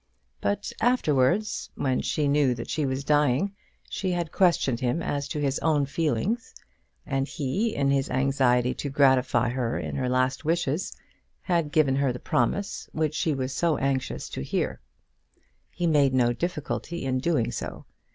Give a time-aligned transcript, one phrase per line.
[0.41, 3.53] But afterwards, when she knew that she was dying,
[3.87, 6.55] she had questioned him as to his own feelings,
[7.05, 10.97] and he, in his anxiety to gratify her in her last wishes,
[11.43, 14.81] had given her the promise which she was so anxious to hear.
[15.69, 17.85] He made no difficulty in doing so.